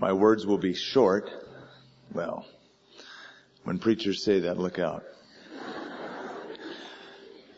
My 0.00 0.14
words 0.14 0.46
will 0.46 0.56
be 0.56 0.72
short. 0.72 1.30
Well, 2.14 2.46
when 3.64 3.78
preachers 3.78 4.24
say 4.24 4.40
that, 4.40 4.56
look 4.56 4.78
out. 4.78 5.04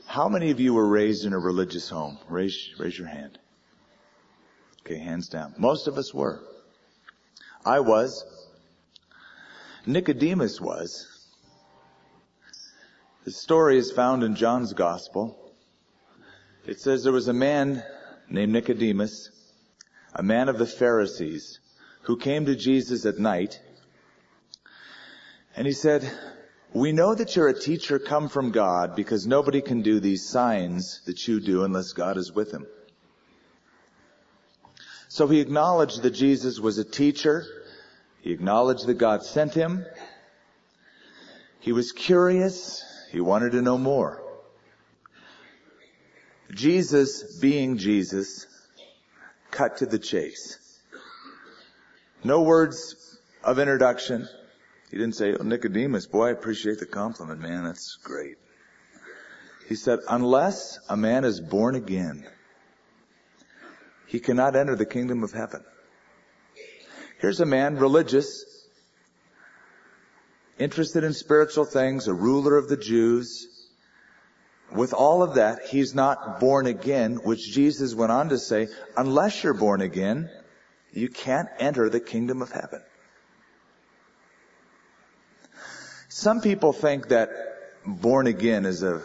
How 0.06 0.28
many 0.28 0.50
of 0.50 0.58
you 0.58 0.74
were 0.74 0.88
raised 0.88 1.24
in 1.24 1.34
a 1.34 1.38
religious 1.38 1.88
home? 1.88 2.18
Raise, 2.28 2.74
raise 2.80 2.98
your 2.98 3.06
hand. 3.06 3.38
Okay, 4.80 4.98
hands 4.98 5.28
down. 5.28 5.54
Most 5.56 5.86
of 5.86 5.96
us 5.96 6.12
were. 6.12 6.40
I 7.64 7.78
was. 7.78 8.24
Nicodemus 9.86 10.60
was. 10.60 11.06
The 13.22 13.30
story 13.30 13.78
is 13.78 13.92
found 13.92 14.24
in 14.24 14.34
John's 14.34 14.72
Gospel. 14.72 15.54
It 16.66 16.80
says 16.80 17.04
there 17.04 17.12
was 17.12 17.28
a 17.28 17.32
man 17.32 17.84
named 18.28 18.52
Nicodemus, 18.52 19.30
a 20.12 20.24
man 20.24 20.48
of 20.48 20.58
the 20.58 20.66
Pharisees, 20.66 21.60
who 22.02 22.16
came 22.16 22.46
to 22.46 22.56
Jesus 22.56 23.06
at 23.06 23.18
night. 23.18 23.60
And 25.56 25.66
he 25.66 25.72
said, 25.72 26.10
we 26.74 26.92
know 26.92 27.14
that 27.14 27.36
you're 27.36 27.48
a 27.48 27.58
teacher 27.58 27.98
come 27.98 28.28
from 28.28 28.50
God 28.50 28.96
because 28.96 29.26
nobody 29.26 29.60
can 29.60 29.82
do 29.82 30.00
these 30.00 30.26
signs 30.26 31.02
that 31.04 31.28
you 31.28 31.40
do 31.40 31.64
unless 31.64 31.92
God 31.92 32.16
is 32.16 32.32
with 32.32 32.50
him. 32.50 32.66
So 35.08 35.26
he 35.26 35.40
acknowledged 35.40 36.02
that 36.02 36.12
Jesus 36.12 36.58
was 36.58 36.78
a 36.78 36.84
teacher. 36.84 37.44
He 38.22 38.32
acknowledged 38.32 38.86
that 38.86 38.94
God 38.94 39.22
sent 39.22 39.52
him. 39.52 39.84
He 41.60 41.72
was 41.72 41.92
curious. 41.92 42.82
He 43.10 43.20
wanted 43.20 43.52
to 43.52 43.60
know 43.60 43.76
more. 43.76 44.22
Jesus, 46.54 47.38
being 47.38 47.76
Jesus, 47.76 48.46
cut 49.50 49.76
to 49.78 49.86
the 49.86 49.98
chase. 49.98 50.61
No 52.24 52.42
words 52.42 53.18
of 53.42 53.58
introduction. 53.58 54.28
He 54.90 54.96
didn't 54.96 55.16
say, 55.16 55.34
oh, 55.34 55.42
Nicodemus, 55.42 56.06
boy, 56.06 56.28
I 56.28 56.30
appreciate 56.30 56.78
the 56.78 56.86
compliment, 56.86 57.40
man. 57.40 57.64
That's 57.64 57.96
great. 58.04 58.36
He 59.68 59.74
said, 59.74 60.00
unless 60.08 60.78
a 60.88 60.96
man 60.96 61.24
is 61.24 61.40
born 61.40 61.74
again, 61.74 62.26
he 64.06 64.20
cannot 64.20 64.54
enter 64.54 64.76
the 64.76 64.86
kingdom 64.86 65.24
of 65.24 65.32
heaven. 65.32 65.64
Here's 67.20 67.40
a 67.40 67.46
man, 67.46 67.76
religious, 67.76 68.44
interested 70.58 71.02
in 71.02 71.14
spiritual 71.14 71.64
things, 71.64 72.06
a 72.06 72.14
ruler 72.14 72.56
of 72.56 72.68
the 72.68 72.76
Jews. 72.76 73.48
With 74.72 74.92
all 74.92 75.22
of 75.22 75.34
that, 75.34 75.66
he's 75.70 75.94
not 75.94 76.38
born 76.38 76.66
again, 76.66 77.16
which 77.24 77.52
Jesus 77.52 77.94
went 77.94 78.12
on 78.12 78.28
to 78.28 78.38
say, 78.38 78.68
unless 78.96 79.42
you're 79.42 79.54
born 79.54 79.80
again, 79.80 80.30
you 80.92 81.08
can't 81.08 81.48
enter 81.58 81.88
the 81.88 82.00
kingdom 82.00 82.42
of 82.42 82.52
heaven. 82.52 82.82
Some 86.08 86.40
people 86.42 86.72
think 86.72 87.08
that 87.08 87.30
born 87.86 88.26
again 88.26 88.66
is 88.66 88.82
a 88.82 89.02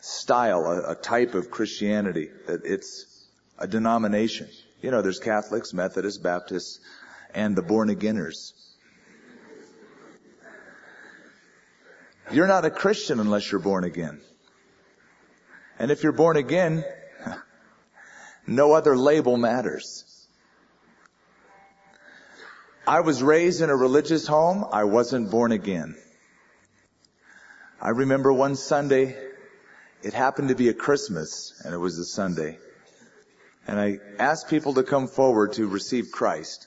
style, 0.00 0.66
a, 0.66 0.92
a, 0.92 0.94
type 0.94 1.34
of 1.34 1.50
Christianity, 1.50 2.28
that 2.46 2.60
it's 2.64 3.06
a 3.58 3.66
denomination. 3.66 4.48
You 4.82 4.90
know, 4.90 5.00
there's 5.00 5.18
Catholics, 5.18 5.72
Methodists, 5.72 6.20
Baptists, 6.20 6.80
and 7.34 7.56
the 7.56 7.62
born 7.62 7.88
againers. 7.88 8.52
You're 12.30 12.46
not 12.46 12.64
a 12.64 12.70
Christian 12.70 13.20
unless 13.20 13.50
you're 13.50 13.60
born 13.60 13.84
again. 13.84 14.20
And 15.78 15.90
if 15.90 16.02
you're 16.02 16.12
born 16.12 16.36
again, 16.36 16.84
no 18.46 18.72
other 18.72 18.96
label 18.96 19.36
matters. 19.36 20.13
I 22.86 23.00
was 23.00 23.22
raised 23.22 23.62
in 23.62 23.70
a 23.70 23.76
religious 23.76 24.26
home. 24.26 24.66
I 24.70 24.84
wasn't 24.84 25.30
born 25.30 25.52
again. 25.52 25.96
I 27.80 27.90
remember 27.90 28.30
one 28.30 28.56
Sunday, 28.56 29.16
it 30.02 30.12
happened 30.12 30.48
to 30.48 30.54
be 30.54 30.68
a 30.68 30.74
Christmas, 30.74 31.62
and 31.64 31.72
it 31.72 31.78
was 31.78 31.98
a 31.98 32.04
Sunday. 32.04 32.58
And 33.66 33.80
I 33.80 34.00
asked 34.18 34.48
people 34.48 34.74
to 34.74 34.82
come 34.82 35.08
forward 35.08 35.54
to 35.54 35.66
receive 35.66 36.12
Christ. 36.12 36.66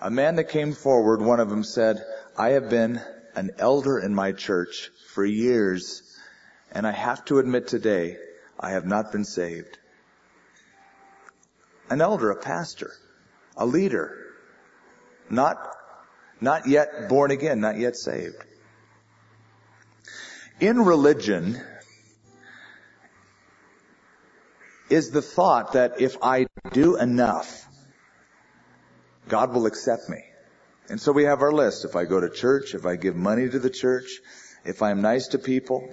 A 0.00 0.10
man 0.10 0.34
that 0.34 0.48
came 0.48 0.72
forward, 0.72 1.22
one 1.22 1.38
of 1.38 1.48
them 1.48 1.62
said, 1.62 2.04
I 2.36 2.50
have 2.50 2.68
been 2.68 3.00
an 3.36 3.52
elder 3.56 4.00
in 4.00 4.12
my 4.12 4.32
church 4.32 4.90
for 5.14 5.24
years, 5.24 6.02
and 6.72 6.84
I 6.84 6.92
have 6.92 7.24
to 7.26 7.38
admit 7.38 7.68
today, 7.68 8.16
I 8.58 8.72
have 8.72 8.84
not 8.84 9.12
been 9.12 9.24
saved. 9.24 9.78
An 11.88 12.00
elder, 12.00 12.32
a 12.32 12.36
pastor, 12.36 12.90
a 13.56 13.64
leader, 13.64 14.29
not, 15.30 15.56
not 16.40 16.66
yet 16.66 17.08
born 17.08 17.30
again, 17.30 17.60
not 17.60 17.78
yet 17.78 17.96
saved. 17.96 18.36
In 20.60 20.80
religion 20.84 21.60
is 24.90 25.10
the 25.10 25.22
thought 25.22 25.72
that 25.72 26.00
if 26.00 26.16
I 26.22 26.46
do 26.72 26.96
enough, 26.96 27.66
God 29.28 29.54
will 29.54 29.66
accept 29.66 30.08
me. 30.08 30.22
And 30.88 31.00
so 31.00 31.12
we 31.12 31.24
have 31.24 31.40
our 31.40 31.52
list. 31.52 31.84
If 31.84 31.94
I 31.94 32.04
go 32.04 32.20
to 32.20 32.28
church, 32.28 32.74
if 32.74 32.84
I 32.84 32.96
give 32.96 33.14
money 33.14 33.48
to 33.48 33.58
the 33.58 33.70
church, 33.70 34.20
if 34.64 34.82
I'm 34.82 35.00
nice 35.00 35.28
to 35.28 35.38
people, 35.38 35.88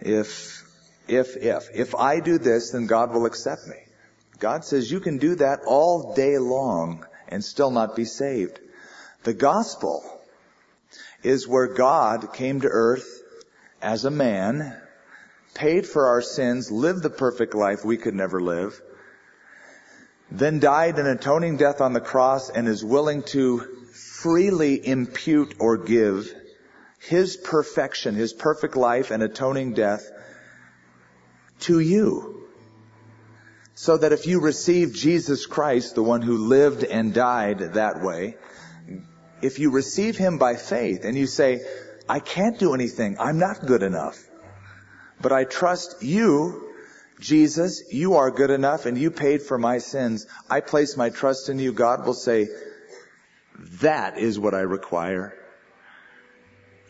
if, 0.00 0.64
if, 1.06 1.36
if, 1.36 1.68
if 1.74 1.94
I 1.94 2.20
do 2.20 2.38
this, 2.38 2.70
then 2.70 2.86
God 2.86 3.12
will 3.12 3.26
accept 3.26 3.66
me. 3.66 3.76
God 4.38 4.64
says 4.64 4.90
you 4.90 5.00
can 5.00 5.18
do 5.18 5.36
that 5.36 5.60
all 5.66 6.14
day 6.14 6.38
long 6.38 7.06
and 7.28 7.44
still 7.44 7.70
not 7.70 7.96
be 7.96 8.04
saved. 8.04 8.58
The 9.24 9.34
gospel 9.34 10.04
is 11.22 11.48
where 11.48 11.74
God 11.74 12.32
came 12.32 12.60
to 12.60 12.68
earth 12.68 13.22
as 13.80 14.04
a 14.04 14.10
man, 14.10 14.76
paid 15.54 15.86
for 15.86 16.08
our 16.08 16.22
sins, 16.22 16.70
lived 16.70 17.02
the 17.02 17.10
perfect 17.10 17.54
life 17.54 17.84
we 17.84 17.96
could 17.96 18.14
never 18.14 18.40
live, 18.40 18.80
then 20.30 20.58
died 20.58 20.98
an 20.98 21.06
atoning 21.06 21.56
death 21.56 21.80
on 21.80 21.92
the 21.92 22.00
cross 22.00 22.50
and 22.50 22.66
is 22.66 22.84
willing 22.84 23.22
to 23.22 23.60
freely 23.92 24.86
impute 24.86 25.54
or 25.58 25.76
give 25.76 26.32
his 26.98 27.36
perfection, 27.36 28.14
his 28.14 28.32
perfect 28.32 28.76
life 28.76 29.10
and 29.10 29.22
atoning 29.22 29.74
death 29.74 30.10
to 31.60 31.78
you. 31.78 32.43
So 33.74 33.96
that 33.96 34.12
if 34.12 34.26
you 34.26 34.40
receive 34.40 34.94
Jesus 34.94 35.46
Christ, 35.46 35.94
the 35.94 36.02
one 36.02 36.22
who 36.22 36.46
lived 36.46 36.84
and 36.84 37.12
died 37.12 37.58
that 37.74 38.02
way, 38.02 38.36
if 39.42 39.58
you 39.58 39.70
receive 39.70 40.16
Him 40.16 40.38
by 40.38 40.54
faith 40.54 41.04
and 41.04 41.16
you 41.16 41.26
say, 41.26 41.66
I 42.08 42.20
can't 42.20 42.58
do 42.58 42.74
anything, 42.74 43.16
I'm 43.18 43.38
not 43.38 43.66
good 43.66 43.82
enough, 43.82 44.22
but 45.20 45.32
I 45.32 45.44
trust 45.44 46.02
you, 46.02 46.70
Jesus, 47.20 47.92
you 47.92 48.14
are 48.14 48.30
good 48.30 48.50
enough 48.50 48.86
and 48.86 48.96
you 48.96 49.10
paid 49.10 49.42
for 49.42 49.58
my 49.58 49.78
sins. 49.78 50.26
I 50.48 50.60
place 50.60 50.96
my 50.96 51.10
trust 51.10 51.48
in 51.48 51.58
you. 51.58 51.72
God 51.72 52.06
will 52.06 52.14
say, 52.14 52.48
that 53.80 54.18
is 54.18 54.38
what 54.38 54.54
I 54.54 54.60
require. 54.60 55.36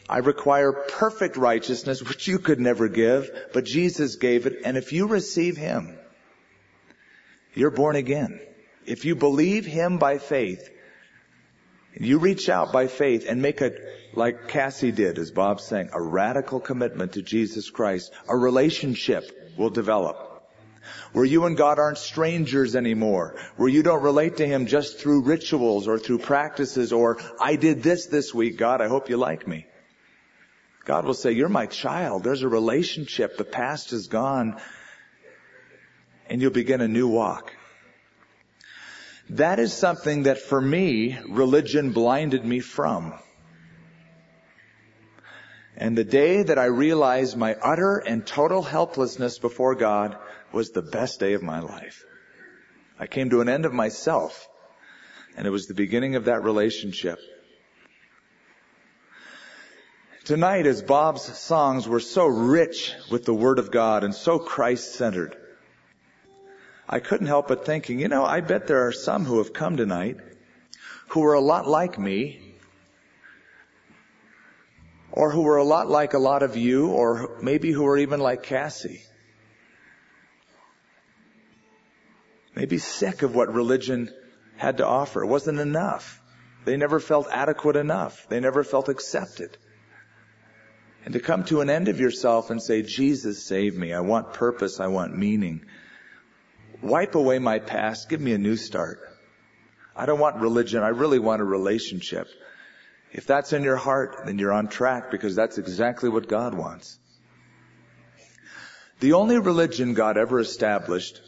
I 0.09 0.19
require 0.19 0.73
perfect 0.73 1.37
righteousness, 1.37 2.03
which 2.03 2.29
you 2.29 2.39
could 2.39 2.61
never 2.61 2.89
give, 2.89 3.31
but 3.53 3.65
Jesus 3.65 4.17
gave 4.17 4.47
it. 4.47 4.59
And 4.65 4.77
if 4.77 4.93
you 4.93 5.07
receive 5.07 5.57
Him, 5.57 5.99
you're 7.55 7.71
born 7.71 7.97
again. 7.97 8.41
If 8.87 9.05
you 9.05 9.17
believe 9.17 9.65
Him 9.65 9.99
by 9.99 10.19
faith, 10.19 10.71
you 11.99 12.19
reach 12.19 12.49
out 12.49 12.73
by 12.73 12.89
faith 12.89 13.27
and 13.29 13.41
make 13.41 13.61
a, 13.61 13.73
like 14.15 14.49
Cassie 14.49 14.93
did, 14.93 15.19
as 15.19 15.31
Bob's 15.31 15.65
saying, 15.65 15.91
a 15.93 16.03
radical 16.03 16.61
commitment 16.61 17.13
to 17.13 17.23
Jesus 17.23 17.71
Christ, 17.71 18.13
a 18.29 18.37
relationship 18.37 19.55
will 19.57 19.71
develop. 19.71 20.33
Where 21.13 21.25
you 21.25 21.47
and 21.47 21.57
God 21.57 21.79
aren't 21.79 21.99
strangers 21.99 22.77
anymore. 22.77 23.37
Where 23.57 23.69
you 23.69 23.83
don't 23.83 24.03
relate 24.03 24.39
to 24.39 24.47
Him 24.47 24.67
just 24.67 24.99
through 24.99 25.23
rituals 25.23 25.89
or 25.89 25.99
through 25.99 26.19
practices 26.19 26.93
or, 26.93 27.19
I 27.41 27.57
did 27.57 27.83
this 27.83 28.07
this 28.07 28.35
week, 28.35 28.59
God, 28.59 28.81
I 28.81 28.89
hope 28.89 29.09
you 29.09 29.17
like 29.17 29.47
me. 29.47 29.67
God 30.85 31.07
will 31.07 31.15
say, 31.15 31.33
you're 31.33 31.49
my 31.49 31.67
child. 31.67 32.25
There's 32.25 32.43
a 32.43 32.49
relationship. 32.49 33.39
The 33.39 33.45
past 33.45 33.93
is 33.93 34.09
gone 34.09 34.61
and 36.29 36.41
you'll 36.41 36.51
begin 36.51 36.81
a 36.81 36.89
new 36.89 37.09
walk. 37.09 37.53
That 39.31 39.59
is 39.59 39.73
something 39.73 40.25
that 40.25 40.39
for 40.39 40.61
me, 40.61 41.19
religion 41.29 41.93
blinded 41.93 42.45
me 42.45 42.61
from. 42.61 43.15
And 45.77 45.99
the 45.99 46.05
day 46.05 46.43
that 46.43 46.59
I 46.59 46.67
realized 46.67 47.37
my 47.37 47.55
utter 47.55 47.97
and 47.97 48.27
total 48.27 48.63
helplessness 48.63 49.39
before 49.39 49.75
God 49.75 50.17
was 50.53 50.71
the 50.71 50.83
best 50.83 51.19
day 51.19 51.33
of 51.33 51.43
my 51.43 51.61
life. 51.61 52.05
I 52.99 53.07
came 53.07 53.31
to 53.31 53.41
an 53.41 53.49
end 53.49 53.65
of 53.65 53.73
myself, 53.73 54.49
and 55.37 55.47
it 55.47 55.51
was 55.51 55.67
the 55.67 55.75
beginning 55.75 56.15
of 56.15 56.27
that 56.27 56.45
relationship. 56.45 57.19
Tonight, 60.25 60.67
as 60.67 60.81
Bob's 60.81 61.37
songs 61.37 61.89
were 61.89 62.01
so 62.01 62.27
rich 62.27 62.95
with 63.11 63.25
the 63.25 63.35
Word 63.35 63.59
of 63.59 63.71
God 63.71 64.05
and 64.05 64.15
so 64.15 64.39
Christ-centered, 64.39 65.37
I 66.89 67.01
couldn't 67.01 67.27
help 67.27 67.49
but 67.49 67.65
thinking, 67.65 67.99
you 67.99 68.09
know, 68.09 68.25
I 68.25 68.41
bet 68.41 68.67
there 68.67 68.87
are 68.87 68.93
some 68.93 69.25
who 69.25 69.39
have 69.39 69.53
come 69.53 69.77
tonight 69.77 70.19
who 71.09 71.21
were 71.21 71.35
a 71.35 71.41
lot 71.41 71.67
like 71.67 71.99
me, 71.99 72.41
or 75.13 75.31
who 75.31 75.43
were 75.43 75.59
a 75.59 75.65
lot 75.65 75.89
like 75.89 76.13
a 76.15 76.19
lot 76.19 76.43
of 76.43 76.57
you, 76.57 76.89
or 76.89 77.39
maybe 77.41 77.71
who 77.71 77.85
were 77.85 77.97
even 77.97 78.19
like 78.19 78.43
Cassie. 78.43 79.03
Maybe 82.55 82.79
sick 82.79 83.23
of 83.23 83.35
what 83.35 83.53
religion 83.53 84.13
had 84.57 84.79
to 84.79 84.87
offer. 84.87 85.23
It 85.23 85.27
wasn't 85.27 85.61
enough. 85.61 86.21
They 86.65 86.77
never 86.77 86.99
felt 86.99 87.29
adequate 87.31 87.77
enough. 87.77 88.27
They 88.29 88.41
never 88.41 88.65
felt 88.65 88.89
accepted. 88.89 89.57
And 91.05 91.13
to 91.15 91.21
come 91.21 91.45
to 91.45 91.61
an 91.61 91.69
end 91.69 91.89
of 91.89 92.01
yourself 92.01 92.51
and 92.51 92.63
say, 92.63 92.83
Jesus, 92.83 93.45
save 93.45 93.77
me. 93.77 93.93
I 93.93 94.01
want 94.01 94.33
purpose. 94.33 94.81
I 94.81 94.87
want 94.87 95.17
meaning. 95.17 95.67
Wipe 96.85 97.15
away 97.15 97.39
my 97.39 97.61
past. 97.61 98.11
Give 98.11 98.21
me 98.21 98.35
a 98.35 98.39
new 98.39 98.57
start. 98.57 99.01
I 99.97 100.05
don't 100.05 100.19
want 100.19 100.37
religion. 100.37 100.83
I 100.83 100.89
really 100.89 101.19
want 101.19 101.41
a 101.41 101.45
relationship. 101.45 102.29
If 103.11 103.27
that's 103.27 103.55
in 103.55 103.63
your 103.63 103.77
heart, 103.77 104.27
then 104.27 104.39
you're 104.39 104.53
on 104.53 104.69
track 104.69 105.11
because 105.11 105.35
that's 105.35 105.57
exactly 105.57 106.11
what 106.11 106.29
God 106.29 106.55
wants. 106.55 106.99
The 109.01 109.15
only 109.15 109.39
religion 109.39 109.95
God 109.95 110.19
ever 110.19 110.41
established 110.41 111.23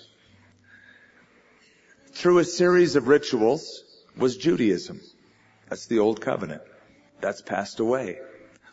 through 2.12 2.38
a 2.38 2.44
series 2.44 2.94
of 2.94 3.08
rituals 3.08 3.82
was 4.16 4.36
Judaism. 4.36 5.00
That's 5.70 5.86
the 5.86 6.00
old 6.00 6.20
covenant. 6.20 6.62
That's 7.22 7.40
passed 7.40 7.80
away. 7.80 8.18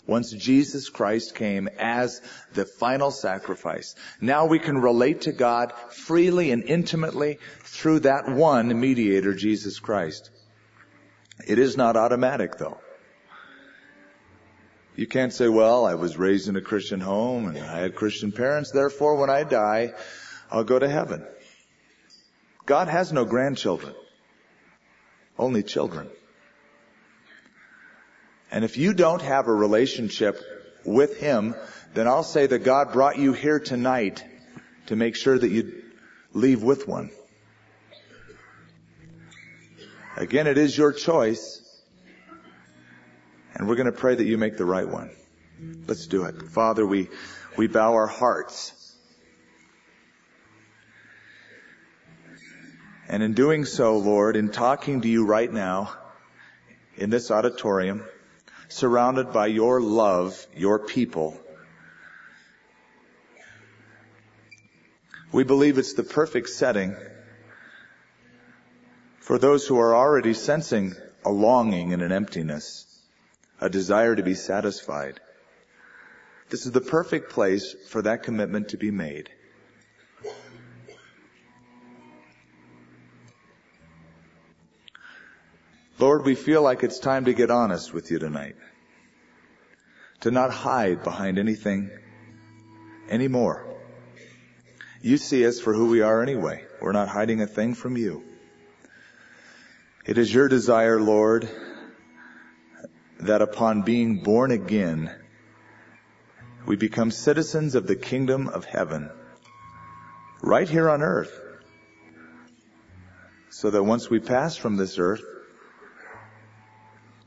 Once 0.06 0.32
Jesus 0.32 0.90
Christ 0.90 1.34
came 1.36 1.70
as 1.80 2.22
the 2.54 2.66
final 2.66 3.10
sacrifice. 3.10 3.96
Now 4.20 4.46
we 4.46 4.60
can 4.60 4.78
relate 4.78 5.22
to 5.22 5.32
God 5.32 5.72
freely 5.90 6.52
and 6.52 6.64
intimately 6.64 7.40
through 7.62 8.02
that 8.02 8.28
one 8.28 8.80
mediator, 8.80 9.34
Jesus 9.34 9.80
Christ. 9.80 10.30
It 11.48 11.58
is 11.58 11.78
not 11.78 11.96
automatic 11.96 12.58
though. 12.58 12.80
You 14.96 15.08
can't 15.08 15.34
say, 15.34 15.48
well, 15.48 15.86
I 15.86 15.96
was 15.96 16.18
raised 16.18 16.50
in 16.50 16.56
a 16.56 16.62
Christian 16.62 17.00
home 17.00 17.48
and 17.48 17.58
I 17.58 17.80
had 17.80 17.96
Christian 17.96 18.32
parents, 18.32 18.72
therefore 18.72 19.16
when 19.16 19.30
I 19.30 19.44
die, 19.44 19.94
I'll 20.52 20.64
go 20.64 20.78
to 20.78 20.90
heaven. 20.90 21.26
God 22.66 22.88
has 22.90 23.12
no 23.12 23.26
grandchildren. 23.26 23.96
Only 25.38 25.64
children. 25.64 26.10
And 28.54 28.64
if 28.64 28.78
you 28.78 28.94
don't 28.94 29.24
have 29.24 29.48
a 29.48 29.54
relationship 29.54 30.40
with 30.86 31.18
Him, 31.18 31.56
then 31.96 32.08
I'll 32.08 32.24
say 32.24 32.46
that 32.46 32.60
God 32.60 32.94
brought 32.94 33.18
you 33.18 33.34
here 33.34 33.60
tonight 33.60 34.24
to 34.86 34.96
make 34.96 35.16
sure 35.16 35.40
that 35.40 35.50
you 35.50 35.82
leave 36.34 36.62
with 36.62 36.88
one. 36.88 37.10
Again, 40.16 40.46
it 40.46 40.60
is 40.60 40.78
your 40.78 40.94
choice. 40.94 41.62
And 43.56 43.68
we're 43.68 43.76
going 43.76 43.88
to 43.88 43.92
pray 43.92 44.14
that 44.14 44.24
you 44.24 44.38
make 44.38 44.58
the 44.58 44.66
right 44.66 44.88
one. 44.88 45.10
Let's 45.88 46.06
do 46.06 46.26
it. 46.26 46.40
Father, 46.44 46.86
we, 46.86 47.10
we 47.58 47.66
bow 47.66 47.94
our 47.94 48.06
hearts. 48.06 48.96
And 53.10 53.24
in 53.24 53.34
doing 53.34 53.66
so, 53.66 53.98
Lord, 53.98 54.36
in 54.36 54.50
talking 54.50 55.02
to 55.02 55.08
you 55.08 55.26
right 55.26 55.52
now, 55.52 55.92
in 56.98 57.10
this 57.10 57.32
auditorium, 57.32 58.06
surrounded 58.74 59.31
by 59.31 59.46
your 59.46 59.80
love, 59.80 60.48
your 60.56 60.80
people. 60.80 61.40
We 65.31 65.44
believe 65.44 65.78
it's 65.78 65.94
the 65.94 66.04
perfect 66.04 66.50
setting 66.50 66.96
for 69.20 69.38
those 69.38 69.68
who 69.68 69.80
are 69.80 69.96
already 69.96 70.34
sensing 70.34 70.94
a 71.24 71.31
longing 71.31 71.94
and 71.94 72.02
an 72.02 72.12
emptiness, 72.12 72.86
a 73.62 73.70
desire 73.70 74.16
to 74.16 74.24
be 74.24 74.34
satisfied. 74.34 75.19
This 76.50 76.66
is 76.66 76.72
the 76.72 76.81
perfect 76.81 77.31
place 77.31 77.76
for 77.90 78.02
that 78.02 78.24
commitment 78.24 78.69
to 78.69 78.78
be 78.78 78.92
made. 78.92 79.30
Lord, 86.04 86.26
we 86.26 86.36
feel 86.36 86.62
like 86.62 86.84
it's 86.84 87.00
time 87.00 87.24
to 87.26 87.34
get 87.34 87.50
honest 87.50 87.94
with 87.94 88.12
you 88.12 88.20
tonight. 88.20 88.58
To 90.20 90.32
not 90.32 90.52
hide 90.52 91.02
behind 91.02 91.40
anything 91.40 91.92
anymore. 93.08 93.66
You 95.02 95.16
see 95.16 95.48
us 95.48 95.62
for 95.62 95.74
who 95.74 95.88
we 95.88 96.02
are 96.02 96.22
anyway. 96.22 96.66
We're 96.82 96.92
not 96.92 97.08
hiding 97.08 97.40
a 97.40 97.48
thing 97.48 97.74
from 97.74 97.96
you. 97.96 98.22
It 100.06 100.18
is 100.18 100.34
your 100.34 100.50
desire, 100.50 101.00
Lord, 101.00 101.50
that 103.22 103.42
upon 103.42 103.84
being 103.84 104.24
born 104.24 104.52
again, 104.52 105.10
we 106.66 106.76
become 106.76 107.12
citizens 107.12 107.76
of 107.76 107.88
the 107.88 107.96
kingdom 107.96 108.50
of 108.50 108.66
heaven, 108.66 109.10
right 110.42 110.68
here 110.68 110.90
on 110.90 111.02
earth, 111.02 111.40
so 113.52 113.70
that 113.70 113.84
once 113.84 114.10
we 114.10 114.20
pass 114.20 114.58
from 114.58 114.76
this 114.76 115.00
earth, 115.00 115.24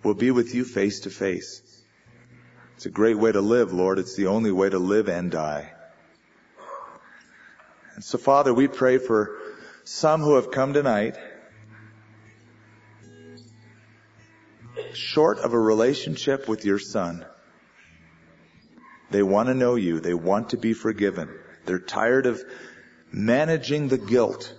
will 0.06 0.14
be 0.14 0.30
with 0.30 0.54
you 0.54 0.64
face 0.64 1.00
to 1.00 1.10
face. 1.10 1.60
It's 2.76 2.86
a 2.86 2.90
great 2.90 3.18
way 3.18 3.32
to 3.32 3.40
live, 3.40 3.72
Lord. 3.72 3.98
It's 3.98 4.14
the 4.14 4.28
only 4.28 4.52
way 4.52 4.70
to 4.70 4.78
live 4.78 5.08
and 5.08 5.32
die. 5.32 5.72
And 7.96 8.04
so, 8.04 8.16
Father, 8.16 8.54
we 8.54 8.68
pray 8.68 8.98
for 8.98 9.36
some 9.82 10.20
who 10.20 10.36
have 10.36 10.52
come 10.52 10.72
tonight 10.72 11.16
short 14.92 15.38
of 15.38 15.54
a 15.54 15.58
relationship 15.58 16.48
with 16.48 16.64
your 16.64 16.78
Son. 16.78 17.26
They 19.10 19.24
want 19.24 19.48
to 19.48 19.54
know 19.54 19.74
you. 19.74 19.98
They 19.98 20.14
want 20.14 20.50
to 20.50 20.56
be 20.56 20.72
forgiven. 20.72 21.30
They're 21.64 21.80
tired 21.80 22.26
of 22.26 22.44
managing 23.10 23.88
the 23.88 23.98
guilt 23.98 24.54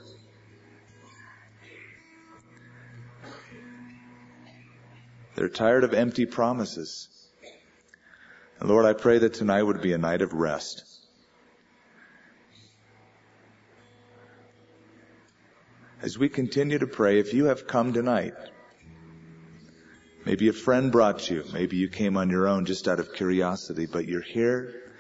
They're 5.37 5.49
tired 5.49 5.83
of 5.83 5.93
empty 5.93 6.25
promises. 6.25 7.07
And 8.59 8.67
Lord, 8.67 8.87
I 8.87 8.93
pray 8.93 9.19
that 9.19 9.35
tonight 9.35 9.61
would 9.61 9.83
be 9.83 9.93
a 9.93 9.97
night 9.99 10.23
of 10.23 10.33
rest. 10.33 10.83
As 16.01 16.17
we 16.17 16.27
continue 16.27 16.79
to 16.79 16.87
pray, 16.87 17.19
if 17.19 17.35
you 17.35 17.45
have 17.45 17.67
come 17.67 17.93
tonight, 17.93 18.33
maybe 20.25 20.47
a 20.47 20.53
friend 20.53 20.91
brought 20.91 21.29
you, 21.29 21.43
maybe 21.53 21.77
you 21.77 21.87
came 21.87 22.17
on 22.17 22.31
your 22.31 22.47
own 22.47 22.65
just 22.65 22.87
out 22.87 22.99
of 22.99 23.13
curiosity, 23.13 23.85
but 23.85 24.07
you're 24.07 24.21
here. 24.21 24.91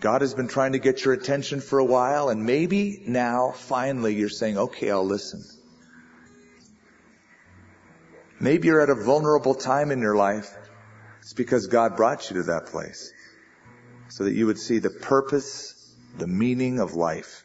God 0.00 0.22
has 0.22 0.32
been 0.32 0.48
trying 0.48 0.72
to 0.72 0.78
get 0.78 1.04
your 1.04 1.12
attention 1.12 1.60
for 1.60 1.78
a 1.78 1.84
while, 1.84 2.30
and 2.30 2.46
maybe 2.46 3.02
now, 3.06 3.50
finally, 3.50 4.14
you're 4.14 4.30
saying, 4.30 4.56
okay, 4.56 4.90
I'll 4.90 5.04
listen. 5.04 5.44
Maybe 8.40 8.68
you're 8.68 8.80
at 8.80 8.88
a 8.88 8.94
vulnerable 8.94 9.54
time 9.54 9.90
in 9.90 10.00
your 10.00 10.16
life. 10.16 10.56
It's 11.20 11.34
because 11.34 11.66
God 11.66 11.96
brought 11.96 12.30
you 12.30 12.36
to 12.36 12.42
that 12.44 12.66
place 12.66 13.12
so 14.08 14.24
that 14.24 14.32
you 14.32 14.46
would 14.46 14.58
see 14.58 14.78
the 14.78 14.88
purpose, 14.88 15.94
the 16.16 16.26
meaning 16.26 16.80
of 16.80 16.94
life, 16.94 17.44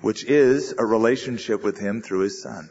which 0.00 0.24
is 0.24 0.74
a 0.78 0.84
relationship 0.84 1.62
with 1.62 1.78
Him 1.78 2.00
through 2.00 2.20
His 2.20 2.42
Son. 2.42 2.70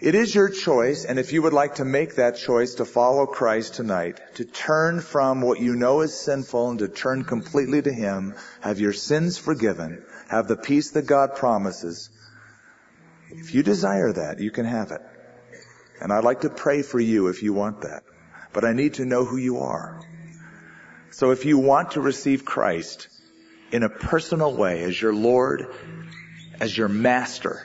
It 0.00 0.14
is 0.14 0.34
your 0.34 0.48
choice, 0.48 1.04
and 1.04 1.18
if 1.18 1.32
you 1.32 1.42
would 1.42 1.52
like 1.52 1.74
to 1.74 1.84
make 1.84 2.14
that 2.14 2.38
choice 2.38 2.76
to 2.76 2.84
follow 2.84 3.26
Christ 3.26 3.74
tonight, 3.74 4.20
to 4.36 4.44
turn 4.44 5.00
from 5.00 5.42
what 5.42 5.60
you 5.60 5.74
know 5.74 6.00
is 6.00 6.18
sinful 6.18 6.70
and 6.70 6.78
to 6.78 6.88
turn 6.88 7.24
completely 7.24 7.82
to 7.82 7.92
Him, 7.92 8.34
have 8.60 8.80
your 8.80 8.92
sins 8.92 9.36
forgiven, 9.36 10.02
have 10.28 10.48
the 10.48 10.56
peace 10.56 10.92
that 10.92 11.06
God 11.06 11.34
promises, 11.34 12.10
if 13.30 13.54
you 13.54 13.62
desire 13.62 14.12
that, 14.12 14.40
you 14.40 14.50
can 14.50 14.64
have 14.64 14.90
it. 14.90 15.00
And 16.00 16.12
I'd 16.12 16.24
like 16.24 16.42
to 16.42 16.50
pray 16.50 16.82
for 16.82 17.00
you 17.00 17.28
if 17.28 17.42
you 17.42 17.52
want 17.52 17.82
that. 17.82 18.04
But 18.52 18.64
I 18.64 18.72
need 18.72 18.94
to 18.94 19.04
know 19.04 19.24
who 19.24 19.36
you 19.36 19.58
are. 19.58 20.00
So 21.10 21.30
if 21.30 21.44
you 21.44 21.58
want 21.58 21.92
to 21.92 22.00
receive 22.00 22.44
Christ 22.44 23.08
in 23.72 23.82
a 23.82 23.88
personal 23.88 24.54
way 24.54 24.82
as 24.82 25.00
your 25.00 25.14
Lord, 25.14 25.66
as 26.60 26.76
your 26.76 26.88
Master, 26.88 27.64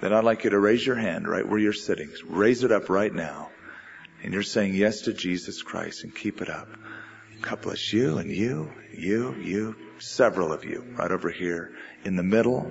then 0.00 0.12
I'd 0.12 0.24
like 0.24 0.44
you 0.44 0.50
to 0.50 0.58
raise 0.58 0.86
your 0.86 0.96
hand 0.96 1.26
right 1.26 1.46
where 1.46 1.58
you're 1.58 1.72
sitting. 1.72 2.10
Raise 2.26 2.62
it 2.62 2.70
up 2.70 2.88
right 2.88 3.12
now. 3.12 3.50
And 4.22 4.32
you're 4.32 4.42
saying 4.42 4.74
yes 4.74 5.02
to 5.02 5.12
Jesus 5.12 5.62
Christ 5.62 6.04
and 6.04 6.14
keep 6.14 6.40
it 6.40 6.48
up. 6.48 6.68
God 7.40 7.60
bless 7.62 7.92
you 7.92 8.18
and 8.18 8.30
you, 8.30 8.72
you, 8.92 9.34
you, 9.34 9.76
several 9.98 10.52
of 10.52 10.64
you 10.64 10.84
right 10.96 11.10
over 11.10 11.30
here 11.30 11.72
in 12.04 12.16
the 12.16 12.22
middle. 12.22 12.70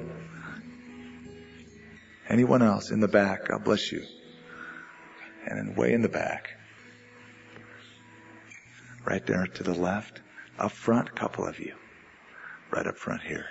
Anyone 2.29 2.62
else 2.62 2.91
in 2.91 3.00
the 3.00 3.07
back? 3.07 3.48
God 3.48 3.63
bless 3.63 3.91
you. 3.91 4.03
And 5.46 5.57
then 5.57 5.75
way 5.75 5.93
in 5.93 6.01
the 6.01 6.10
back. 6.10 6.50
Right 9.05 9.25
there 9.25 9.48
to 9.48 9.63
the 9.63 9.74
left. 9.74 10.22
Up 10.60 10.72
front, 10.72 11.15
couple 11.15 11.48
of 11.48 11.60
you. 11.60 11.75
Right 12.72 12.86
up 12.86 12.98
front 12.98 13.22
here. 13.22 13.46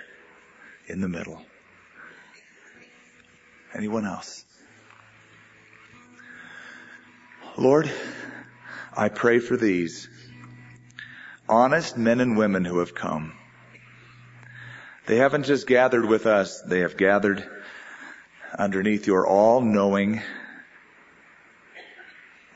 In 0.87 1.01
the 1.01 1.09
middle. 1.09 1.41
Anyone 3.73 4.05
else? 4.05 4.45
Lord, 7.57 7.91
I 8.95 9.09
pray 9.09 9.39
for 9.39 9.57
these 9.57 10.07
honest 11.49 11.97
men 11.97 12.19
and 12.19 12.37
women 12.37 12.65
who 12.65 12.79
have 12.79 12.93
come. 12.93 13.33
They 15.07 15.17
haven't 15.17 15.43
just 15.43 15.65
gathered 15.65 16.05
with 16.05 16.27
us, 16.27 16.61
they 16.61 16.79
have 16.81 16.97
gathered 16.97 17.47
underneath 18.57 19.05
your 19.05 19.27
all-knowing, 19.27 20.21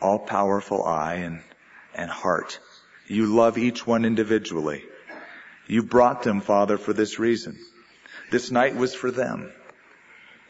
all-powerful 0.02 0.84
eye 0.84 1.16
and, 1.16 1.42
and 1.94 2.10
heart. 2.10 2.60
You 3.08 3.28
love 3.28 3.58
each 3.58 3.86
one 3.86 4.04
individually. 4.04 4.84
You 5.68 5.84
brought 5.84 6.24
them, 6.24 6.42
Father, 6.42 6.78
for 6.78 6.94
this 6.94 7.20
reason. 7.20 7.60
This 8.32 8.50
night 8.50 8.76
was 8.76 8.96
for 8.96 9.12
them, 9.12 9.52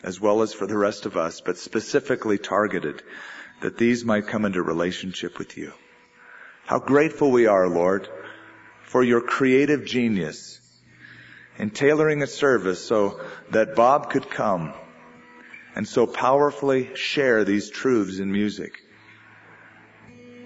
as 0.04 0.22
well 0.22 0.42
as 0.42 0.54
for 0.54 0.68
the 0.68 0.78
rest 0.78 1.06
of 1.06 1.18
us, 1.18 1.42
but 1.42 1.58
specifically 1.58 2.38
targeted 2.38 3.04
that 3.62 3.78
these 3.78 4.06
might 4.06 4.28
come 4.28 4.46
into 4.46 4.64
relationship 4.64 5.38
with 5.38 5.58
you. 5.58 5.74
How 6.66 6.80
grateful 6.80 7.30
we 7.30 7.48
are, 7.48 7.68
Lord, 7.68 8.08
for 8.86 9.04
your 9.04 9.22
creative 9.22 9.86
genius 9.86 10.60
in 11.58 11.72
tailoring 11.72 12.24
a 12.24 12.28
service 12.28 12.84
so 12.84 13.20
that 13.52 13.76
Bob 13.76 14.10
could 14.10 14.30
come 14.30 14.74
and 15.76 15.88
so 15.88 16.06
powerfully 16.06 16.96
share 16.96 17.44
these 17.44 17.70
truths 17.70 18.20
in 18.20 18.32
music 18.32 18.74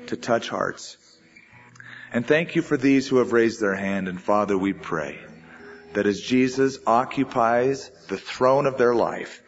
to 0.08 0.16
touch 0.16 0.50
hearts. 0.50 0.98
And 2.14 2.26
thank 2.26 2.56
you 2.56 2.62
for 2.62 2.78
these 2.78 3.08
who 3.08 3.18
have 3.18 3.34
raised 3.34 3.60
their 3.60 3.76
hand. 3.76 4.08
And 4.08 4.22
Father, 4.22 4.58
we 4.58 4.74
pray 4.74 5.20
that 5.94 6.06
as 6.06 6.22
Jesus 6.22 6.80
occupies 6.86 7.90
the 8.08 8.18
throne 8.18 8.68
of 8.68 8.78
their 8.78 8.94
life, 8.94 9.42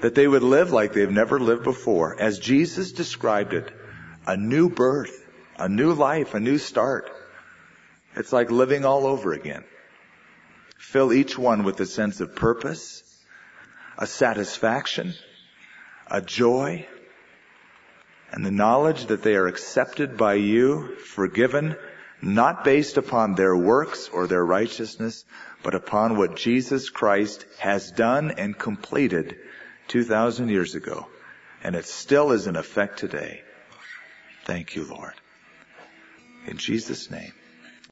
that 0.00 0.14
they 0.14 0.28
would 0.28 0.42
live 0.42 0.70
like 0.70 0.92
they've 0.92 1.10
never 1.10 1.40
lived 1.40 1.64
before. 1.64 2.18
As 2.20 2.38
Jesus 2.38 2.92
described 2.92 3.54
it, 3.54 3.70
a 4.26 4.36
new 4.36 4.68
birth, 4.68 5.26
a 5.58 5.68
new 5.68 5.92
life, 5.92 6.34
a 6.34 6.40
new 6.40 6.58
start. 6.58 7.10
It's 8.16 8.32
like 8.32 8.50
living 8.50 8.84
all 8.84 9.06
over 9.06 9.32
again. 9.32 9.64
Fill 10.84 11.12
each 11.12 11.36
one 11.36 11.64
with 11.64 11.80
a 11.80 11.86
sense 11.86 12.20
of 12.20 12.36
purpose, 12.36 13.02
a 13.98 14.06
satisfaction, 14.06 15.14
a 16.08 16.20
joy, 16.20 16.86
and 18.30 18.46
the 18.46 18.52
knowledge 18.52 19.06
that 19.06 19.22
they 19.22 19.34
are 19.34 19.48
accepted 19.48 20.16
by 20.16 20.34
you, 20.34 20.94
forgiven, 20.96 21.74
not 22.22 22.62
based 22.62 22.96
upon 22.96 23.34
their 23.34 23.56
works 23.56 24.08
or 24.08 24.26
their 24.28 24.44
righteousness, 24.44 25.24
but 25.64 25.74
upon 25.74 26.16
what 26.16 26.36
Jesus 26.36 26.90
Christ 26.90 27.44
has 27.58 27.90
done 27.90 28.30
and 28.30 28.56
completed 28.56 29.36
2,000 29.88 30.48
years 30.48 30.76
ago. 30.76 31.08
And 31.64 31.74
it 31.74 31.86
still 31.86 32.30
is 32.30 32.46
in 32.46 32.54
effect 32.54 33.00
today. 33.00 33.42
Thank 34.44 34.76
you, 34.76 34.84
Lord. 34.84 35.14
In 36.46 36.58
Jesus' 36.58 37.10
name. 37.10 37.32